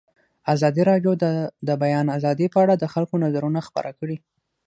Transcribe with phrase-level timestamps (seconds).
[0.53, 1.25] ازادي راډیو د
[1.67, 4.17] د بیان آزادي په اړه د خلکو نظرونه خپاره کړي.